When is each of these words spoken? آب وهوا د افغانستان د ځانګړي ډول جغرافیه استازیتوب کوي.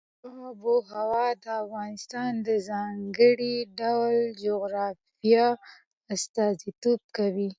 آب 0.45 0.57
وهوا 0.69 1.27
د 1.43 1.45
افغانستان 1.63 2.31
د 2.47 2.49
ځانګړي 2.69 3.55
ډول 3.79 4.15
جغرافیه 4.43 5.47
استازیتوب 6.15 6.99
کوي. 7.17 7.49